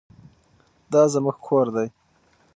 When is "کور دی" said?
1.45-1.87